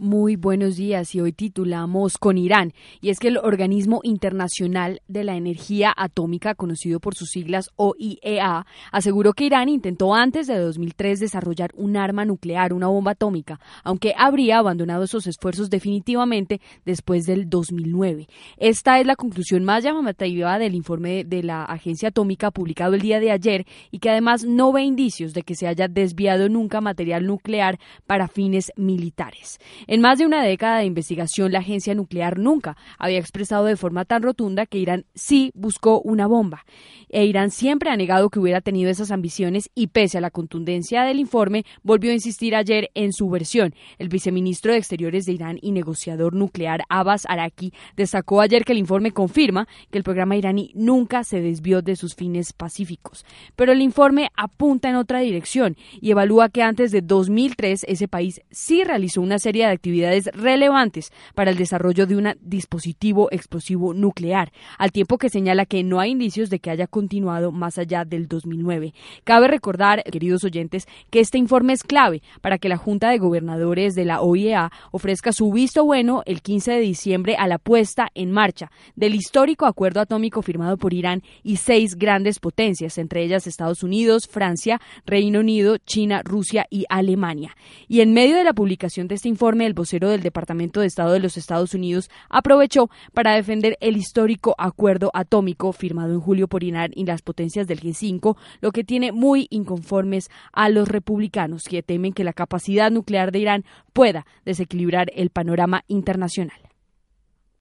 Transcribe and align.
Muy 0.00 0.36
buenos 0.36 0.76
días 0.76 1.12
y 1.16 1.20
hoy 1.20 1.32
titulamos 1.32 2.18
con 2.18 2.38
Irán 2.38 2.72
y 3.00 3.10
es 3.10 3.18
que 3.18 3.26
el 3.26 3.36
Organismo 3.36 3.98
Internacional 4.04 5.02
de 5.08 5.24
la 5.24 5.34
Energía 5.34 5.92
Atómica, 5.96 6.54
conocido 6.54 7.00
por 7.00 7.16
sus 7.16 7.30
siglas 7.30 7.70
OIEA, 7.74 8.64
aseguró 8.92 9.32
que 9.32 9.46
Irán 9.46 9.68
intentó 9.68 10.14
antes 10.14 10.46
de 10.46 10.56
2003 10.56 11.18
desarrollar 11.18 11.72
un 11.74 11.96
arma 11.96 12.24
nuclear, 12.24 12.74
una 12.74 12.86
bomba 12.86 13.10
atómica, 13.10 13.58
aunque 13.82 14.14
habría 14.16 14.58
abandonado 14.58 15.02
esos 15.02 15.26
esfuerzos 15.26 15.68
definitivamente 15.68 16.60
después 16.84 17.26
del 17.26 17.50
2009. 17.50 18.28
Esta 18.56 19.00
es 19.00 19.06
la 19.06 19.16
conclusión 19.16 19.64
más 19.64 19.82
llamativa 19.82 20.60
del 20.60 20.76
informe 20.76 21.24
de 21.24 21.42
la 21.42 21.64
Agencia 21.64 22.10
Atómica 22.10 22.52
publicado 22.52 22.94
el 22.94 23.00
día 23.00 23.18
de 23.18 23.32
ayer 23.32 23.66
y 23.90 23.98
que 23.98 24.10
además 24.10 24.44
no 24.44 24.72
ve 24.72 24.84
indicios 24.84 25.34
de 25.34 25.42
que 25.42 25.56
se 25.56 25.66
haya 25.66 25.88
desviado 25.88 26.48
nunca 26.48 26.80
material 26.80 27.26
nuclear 27.26 27.80
para 28.06 28.28
fines 28.28 28.70
militares. 28.76 29.58
En 29.90 30.02
más 30.02 30.18
de 30.18 30.26
una 30.26 30.42
década 30.42 30.80
de 30.80 30.84
investigación, 30.84 31.50
la 31.50 31.60
agencia 31.60 31.94
nuclear 31.94 32.38
nunca 32.38 32.76
había 32.98 33.18
expresado 33.18 33.64
de 33.64 33.74
forma 33.74 34.04
tan 34.04 34.22
rotunda 34.22 34.66
que 34.66 34.76
Irán 34.76 35.06
sí 35.14 35.50
buscó 35.54 36.02
una 36.02 36.26
bomba. 36.26 36.66
E 37.08 37.24
Irán 37.24 37.50
siempre 37.50 37.88
ha 37.88 37.96
negado 37.96 38.28
que 38.28 38.38
hubiera 38.38 38.60
tenido 38.60 38.90
esas 38.90 39.10
ambiciones 39.10 39.70
y 39.74 39.86
pese 39.86 40.18
a 40.18 40.20
la 40.20 40.30
contundencia 40.30 41.04
del 41.04 41.18
informe, 41.18 41.64
volvió 41.82 42.10
a 42.10 42.14
insistir 42.14 42.54
ayer 42.54 42.90
en 42.92 43.14
su 43.14 43.30
versión. 43.30 43.74
El 43.96 44.10
viceministro 44.10 44.72
de 44.72 44.78
Exteriores 44.78 45.24
de 45.24 45.32
Irán 45.32 45.58
y 45.62 45.72
negociador 45.72 46.34
nuclear 46.34 46.82
Abbas 46.90 47.24
Araki 47.26 47.72
destacó 47.96 48.42
ayer 48.42 48.66
que 48.66 48.72
el 48.72 48.78
informe 48.78 49.12
confirma 49.12 49.68
que 49.90 49.96
el 49.96 50.04
programa 50.04 50.36
iraní 50.36 50.70
nunca 50.74 51.24
se 51.24 51.40
desvió 51.40 51.80
de 51.80 51.96
sus 51.96 52.14
fines 52.14 52.52
pacíficos. 52.52 53.24
Pero 53.56 53.72
el 53.72 53.80
informe 53.80 54.28
apunta 54.36 54.90
en 54.90 54.96
otra 54.96 55.20
dirección 55.20 55.78
y 55.98 56.10
evalúa 56.10 56.50
que 56.50 56.62
antes 56.62 56.92
de 56.92 57.00
2003 57.00 57.86
ese 57.88 58.06
país 58.06 58.42
sí 58.50 58.84
realizó 58.84 59.22
una 59.22 59.38
serie 59.38 59.64
de 59.64 59.77
actividades 59.78 60.26
relevantes 60.34 61.12
para 61.34 61.50
el 61.50 61.56
desarrollo 61.56 62.06
de 62.06 62.16
un 62.16 62.34
dispositivo 62.42 63.28
explosivo 63.30 63.94
nuclear, 63.94 64.52
al 64.76 64.92
tiempo 64.92 65.18
que 65.18 65.30
señala 65.30 65.66
que 65.66 65.84
no 65.84 66.00
hay 66.00 66.10
indicios 66.10 66.50
de 66.50 66.58
que 66.58 66.70
haya 66.70 66.86
continuado 66.86 67.52
más 67.52 67.78
allá 67.78 68.04
del 68.04 68.26
2009. 68.26 68.92
Cabe 69.24 69.48
recordar, 69.48 70.02
queridos 70.04 70.44
oyentes, 70.44 70.86
que 71.10 71.20
este 71.20 71.38
informe 71.38 71.72
es 71.72 71.84
clave 71.84 72.22
para 72.40 72.58
que 72.58 72.68
la 72.68 72.76
Junta 72.76 73.10
de 73.10 73.18
Gobernadores 73.18 73.94
de 73.94 74.04
la 74.04 74.20
OIEA 74.20 74.70
ofrezca 74.90 75.32
su 75.32 75.52
visto 75.52 75.84
bueno 75.84 76.22
el 76.26 76.42
15 76.42 76.72
de 76.72 76.80
diciembre 76.80 77.36
a 77.36 77.46
la 77.46 77.58
puesta 77.58 78.08
en 78.14 78.32
marcha 78.32 78.70
del 78.96 79.14
histórico 79.14 79.66
acuerdo 79.66 80.00
atómico 80.00 80.42
firmado 80.42 80.76
por 80.76 80.92
Irán 80.92 81.22
y 81.42 81.56
seis 81.56 81.94
grandes 81.94 82.40
potencias, 82.40 82.98
entre 82.98 83.22
ellas 83.22 83.46
Estados 83.46 83.82
Unidos, 83.82 84.26
Francia, 84.26 84.80
Reino 85.06 85.40
Unido, 85.40 85.78
China, 85.78 86.22
Rusia 86.24 86.66
y 86.70 86.84
Alemania. 86.88 87.56
Y 87.86 88.00
en 88.00 88.12
medio 88.12 88.36
de 88.36 88.44
la 88.44 88.52
publicación 88.52 89.08
de 89.08 89.14
este 89.14 89.28
informe, 89.28 89.67
el 89.68 89.74
vocero 89.74 90.08
del 90.08 90.22
Departamento 90.22 90.80
de 90.80 90.86
Estado 90.86 91.12
de 91.12 91.20
los 91.20 91.36
Estados 91.36 91.74
Unidos 91.74 92.10
aprovechó 92.28 92.90
para 93.14 93.34
defender 93.34 93.78
el 93.80 93.96
histórico 93.96 94.56
acuerdo 94.58 95.12
atómico 95.14 95.72
firmado 95.72 96.12
en 96.12 96.20
julio 96.20 96.48
por 96.48 96.64
Irán 96.64 96.90
y 96.94 97.04
las 97.04 97.22
potencias 97.22 97.68
del 97.68 97.80
G5, 97.80 98.36
lo 98.60 98.72
que 98.72 98.82
tiene 98.82 99.12
muy 99.12 99.46
inconformes 99.50 100.30
a 100.52 100.68
los 100.68 100.88
republicanos 100.88 101.64
que 101.64 101.82
temen 101.82 102.12
que 102.12 102.24
la 102.24 102.32
capacidad 102.32 102.90
nuclear 102.90 103.30
de 103.30 103.38
Irán 103.38 103.64
pueda 103.92 104.26
desequilibrar 104.44 105.12
el 105.14 105.30
panorama 105.30 105.84
internacional. 105.86 106.67